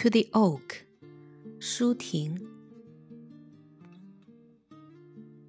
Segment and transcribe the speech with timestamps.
[0.00, 0.86] to the oak,
[1.58, 2.40] 舒婷.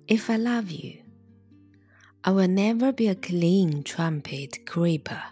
[0.09, 0.97] If I love you,
[2.25, 5.23] I will never be a clean trumpet creeper,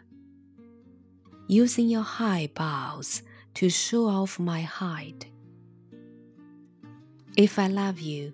[1.50, 3.22] using your high boughs
[3.56, 5.26] to show off my height.
[7.36, 8.32] If I love you,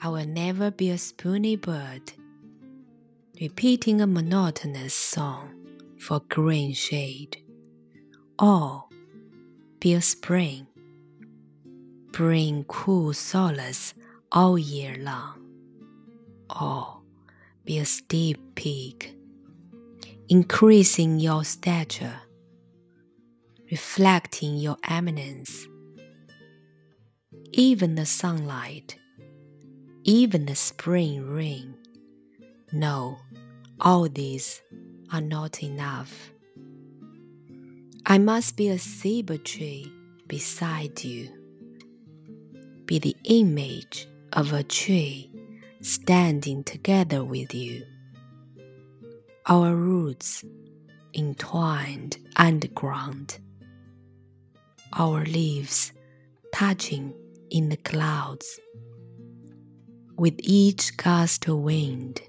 [0.00, 2.14] I will never be a spoony bird,
[3.38, 5.50] repeating a monotonous song
[5.98, 7.36] for green shade.
[8.38, 8.86] Or
[9.94, 10.66] a spring,
[12.12, 13.94] bring cool solace
[14.32, 15.42] all year long.
[16.60, 17.00] Or
[17.64, 19.14] be a steep peak,
[20.28, 22.20] increasing your stature,
[23.70, 25.66] reflecting your eminence.
[27.52, 28.96] Even the sunlight,
[30.04, 31.74] even the spring rain,
[32.72, 33.18] no,
[33.80, 34.62] all these
[35.12, 36.32] are not enough.
[38.08, 39.92] I must be a ceiba tree
[40.28, 41.28] beside you,
[42.84, 45.28] be the image of a tree
[45.80, 47.84] standing together with you.
[49.46, 50.44] Our roots
[51.14, 53.40] entwined underground,
[54.92, 55.92] our leaves
[56.54, 57.12] touching
[57.50, 58.60] in the clouds.
[60.16, 62.20] With each gust of wind,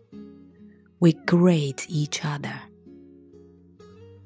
[0.99, 2.59] we greet each other.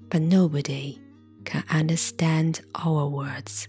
[0.09, 1.00] But nobody
[1.45, 3.67] can understand our words.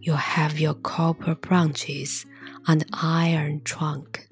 [0.00, 2.24] You have your copper branches
[2.66, 4.26] and iron trunk.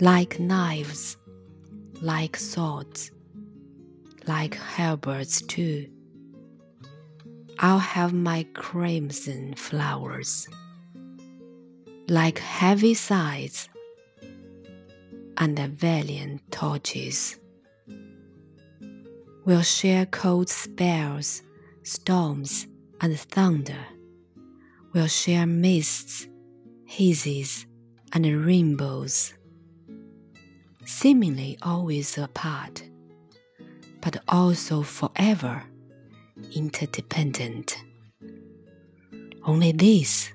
[0.00, 1.16] Like knives,
[2.00, 3.10] like swords,
[4.26, 5.88] like halberds too.
[7.58, 10.48] I'll have my crimson flowers,
[12.08, 13.68] like heavy sighs
[15.36, 17.38] and valiant torches.
[19.50, 21.42] We'll share cold spells,
[21.82, 22.68] storms,
[23.00, 23.84] and thunder.
[24.92, 26.28] We'll share mists,
[26.84, 27.66] hazes,
[28.12, 29.34] and rainbows.
[30.84, 32.84] Seemingly always apart,
[34.00, 35.64] but also forever
[36.54, 37.76] interdependent.
[39.44, 40.30] Only this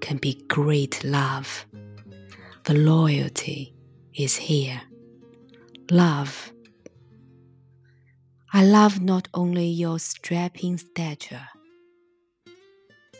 [0.00, 1.66] can be great love.
[2.64, 3.74] The loyalty
[4.14, 4.80] is here.
[5.90, 6.54] Love.
[8.52, 11.46] I love not only your strapping stature,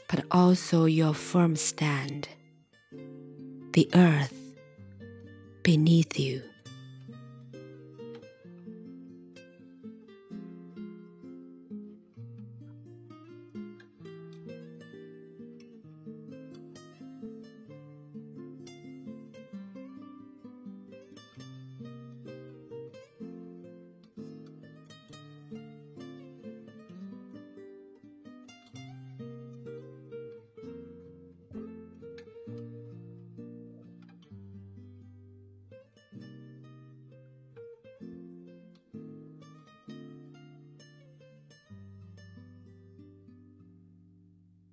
[0.08, 2.28] but also your firm stand,
[3.72, 4.34] the earth
[5.62, 6.42] beneath you.